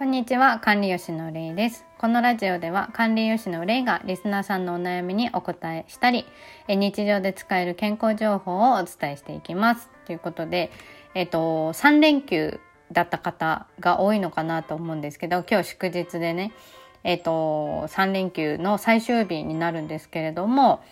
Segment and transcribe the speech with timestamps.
[0.00, 1.84] こんにちは、管理吉のれいです。
[1.98, 6.24] このラジオでは管理吉のれいがリスナーさんのお悩みにお答えしたり、
[6.68, 9.90] 日常で使える健康情報をお伝えしていきます。
[10.06, 10.70] ということで、
[11.14, 16.52] えっと、3連休だった方が多いのかなと思うんですけど、今日祝日でね、
[17.04, 20.82] えっと、3連休の最終日になるんですけれども、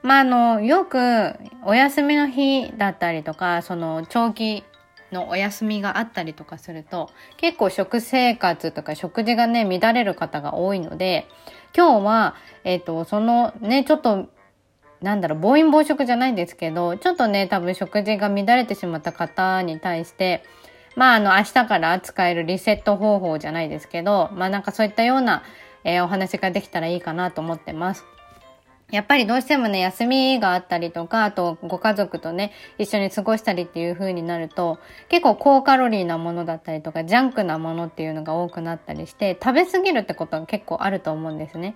[0.00, 1.34] まあ、あの、よく
[1.66, 4.64] お休みの日だったりとか、その長期
[5.12, 11.26] のお休みがあったりとかすると、結構食生活とか食事がね、乱れる方が多いので、
[11.76, 14.28] 今日は、えっ、ー、と、そのね、ちょっと、
[15.00, 20.44] なんだろう、暴飲暴食じゃないんですけど、ちょっとね、多分食事が乱れてしまった方に対して、
[20.96, 25.42] まあ、あの、明日から使えるリセット方法じゃないですけど、まあなんかそういったような、
[25.82, 28.04] えー、お話ができたらいいかなと思ってます。
[28.94, 41.74] やっぱりどうしてもね、休みがあったりとか、あとご家族とね、一緒に過ごしたりっていう風になると、結構高カロリーなものだったりとか、ジャンクなものっていうのが多くなったりして、食べ過ぎるってことが結構あると思うんですね。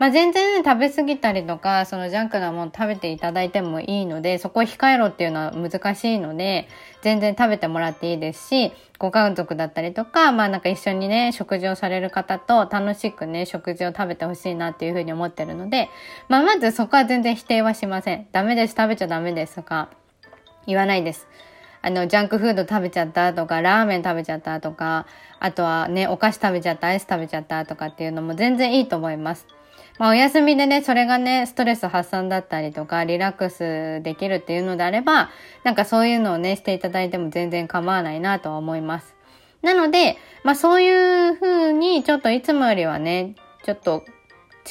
[0.00, 6.68] まあ、全然ね、食べ過ぎたりとか、そのジャンクなもの食べていただいてもいいので、そこを控えろっていうのは難しいので、
[7.02, 15.90] 全然食べてもらっていいですし、ご家族だったりとか、まあなんか一緒にね、食事をされる方と楽しくね、食事を食べてほしいなっていうふうに思ってるので、
[16.28, 18.26] まあまずそこは全然否定はしません。
[18.32, 19.90] ダメです、食べちゃダメですとか、
[20.66, 21.28] 言わないです。
[21.82, 25.04] あの、ジャンクフード食べちゃったとか、ラーメン食べちゃったとか、
[25.40, 29.59] あとはね、お菓子食べちゃった、アイス食べちゃったとかっていうのも全然いいと思います。
[30.00, 35.28] まあお休みでね、それがね、ストレス発散だったりとか、リラックスできるっていうのであれば、
[35.62, 39.14] なんかそういうのをね、していただいても全然構わないなとは思います。
[39.60, 44.02] なので、まあそういう風に、ちょっといつもよりはね、ちょっと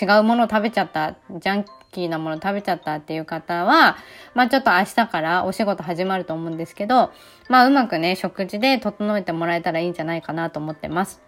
[0.02, 3.98] 違うものを食べちゃった、ジャンキーなもの食べちゃったっていう方は、
[4.34, 7.12] まあちょっと明日からお仕事始まると思うんですけど、
[7.50, 11.22] まあうまくね、食事で整えてもらえたらいいんじゃないかなと思ってます。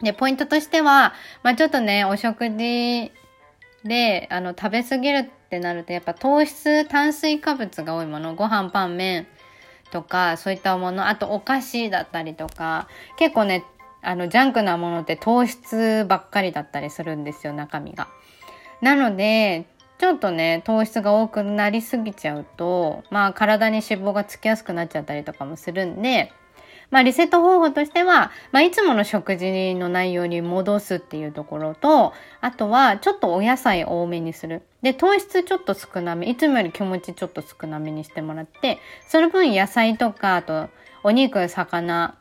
[0.00, 1.12] で、ポイントとしては、
[1.42, 3.12] まあちょっとね、お食事
[3.86, 9.26] で、あの、食べ過ぎるってなると、やっぱ糖質、炭水化物が多いもの、ご飯、パン、麺
[9.90, 12.88] とか、そういったもの、あとお菓子だったりとか、
[13.18, 13.64] 結構ね、
[14.02, 18.08] あの、ジャンクなものって糖質ばっかりだったりするんですよ、中身が。
[18.80, 19.66] なので、
[19.98, 26.32] ちょっとね、糖質が多くなりすぎちゃうと、まあ体に脂肪がつきやすくなっちゃったりとかもするんで、
[26.90, 34.62] まあリセット方法としては、まあいつもの食事の内容に戻すっていうところと、あとはちょっとお野菜多めにする。
[34.82, 40.68] で、糖質ちょっと少なめ、いつもより気持ちちょっと少なめにしてもらって、その分野菜とか、あと
[41.02, 42.16] お肉、魚、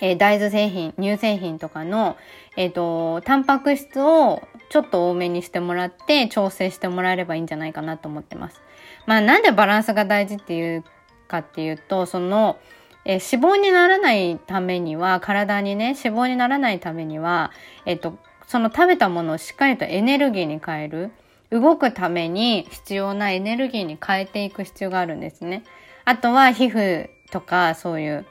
[0.00, 2.16] えー、大豆製品、乳製品とかの、
[2.56, 8.62] えっ、ー、と、タンパク質をちょっと多めにしてもらって、調整してもらえればいいんじゃないかなと思ってます。
[9.06, 10.84] まあ、なんでバランスが大事っていう
[11.28, 12.58] かっていうと、その、
[13.04, 17.50] えー、脂肪にならないためには、体にね、脂肪にならないためには、
[17.86, 21.12] えっ、と、その食べたものをしっかりとエネルギーに変える。
[21.50, 25.64] 動くために必要なエネルギーに変えていく必要があるんですね。
[26.04, 28.26] あとは皮膚とか、そういう、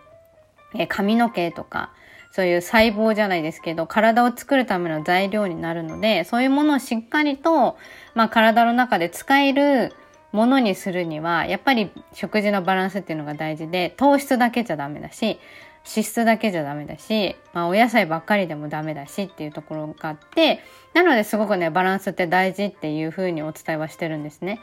[0.74, 1.92] えー、髪の毛とか、
[2.32, 7.78] そういう細胞じゃないですけど、体を作るための材料になるので、そういうものをしっかりと、
[8.14, 9.94] まあ体の中で使える
[10.32, 15.40] ものにするには、やっぱり食事のバランスっていうのが大事で、糖質だけじゃダメだし、
[15.86, 20.60] 脂質だけじゃダメだし、まあお野菜ばっかりでもダメだしっていうところがあって、
[20.94, 24.60] なのですごくね、バランスって大事っていうふうにお伝えはしてるんですね。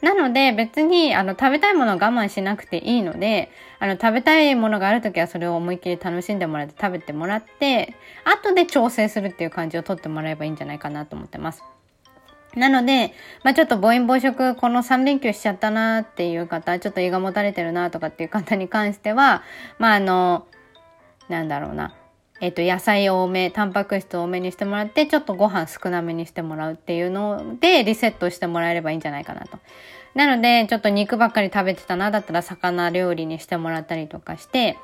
[0.00, 3.50] なので別にあの食べたいものを我慢しなくていいので、
[3.80, 11.64] あの食べたいものがあるときはそれを思いっきり楽しんでもらって食べてもらって、後で調整するっていう感じをとってもらえばいいんじゃないかなと思ってます。
[12.56, 13.12] なので、
[13.44, 19.42] まあちょっと暴飲暴食この3連休しちゃったなっていう方、ちょっと胃がもたれてるなとかっていう方に関しては、
[19.78, 20.46] まああの、
[21.28, 21.94] なんだろうな。
[22.40, 29.58] えっ、と、野菜多め、タンパク質多めにしてもらって、ちょっとご飯少なめにしてもらうっていうので、リセットしてもらえればいいんじゃないかなと。
[30.14, 34.76] なので、ちょっと肉ばっかり食べてたな、だったら魚料理にしてもらったりとかして、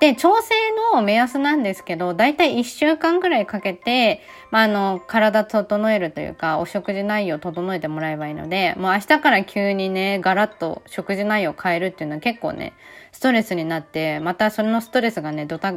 [0.00, 0.54] で、調整
[0.92, 4.20] の目安なんですけど、だいたい1週間ぐらいかけて、
[4.50, 12.72] まあ、あの、体整えるというか、お食事内容整えてもらえばいいので、もう明日から急にね、ガラッと食事内容変えるっていうのは結構ね、
[13.12, 15.74] ストレスになって、またそのストレスがね、ドタ、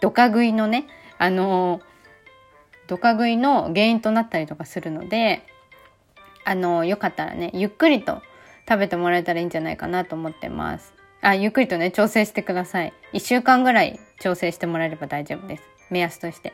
[0.00, 0.86] ドカ食いのね、
[1.18, 1.80] あの、
[2.86, 5.46] ドカ食いの原因となったりとかするので、
[6.44, 8.22] あの、よかったらね、ゆっくりと
[8.68, 10.94] 食べてもらえたらいいんじゃないかなと思ってます。
[11.20, 12.92] あ、ゆっくりとね、調整してください。
[13.12, 15.62] 一週間ぐらい調整してもらえれば大丈夫です。
[15.90, 16.52] 目安として。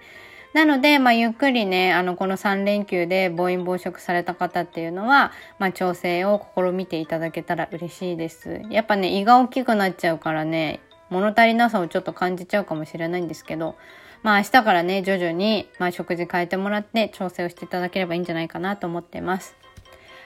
[0.54, 8.62] なので、まあ、ゆっくりね、あの、この3連休で暴飲暴食された方っていうのは、まあ、調整を試みていただけたら嬉しいです。
[8.70, 13.76] やっぱね、胃が大きくなっちゃうからね、物足りなさをちょっと感じちゃうかもしれないんですけど、
[14.22, 19.54] まあ明日からね、徐々に、まあ食事変えてもらって調整をしていただければいいんじゃないかなと思ってます。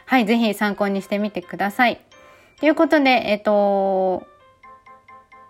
[0.07, 2.01] はい、ぜひ参考にしてみてください。
[2.59, 4.27] ということで、えっと、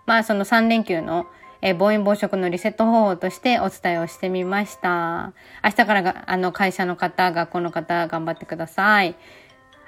[0.05, 1.27] まあその3連休の
[1.61, 5.33] え暴飲暴食のリセット方法としてお伝えをしてみました。
[5.63, 9.15] 明日からが、あの、会社の方、学校の方、頑張ってください。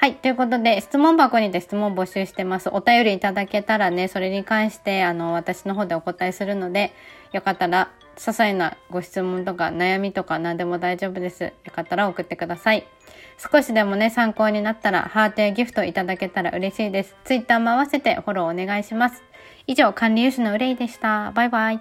[0.04, 0.16] はい。
[0.16, 2.68] ということで、質問箱にて質問募集してます。
[2.74, 6.92] お便りいただけたらね、それに関して、あの、私の方でお答えするので、
[7.32, 11.44] よかったら、些細なご質問とか悩みとか何でも大丈夫です。
[11.44, 12.86] よかったら送ってください。
[13.38, 17.16] 少しでもね、参考になったら、ハートやギフトいただけたら嬉しいです。
[17.24, 19.24] ツイッターも合わせてフォローお願いします。
[19.68, 21.32] 以上、管理融資の憂いでした。
[21.32, 21.80] バイバイ。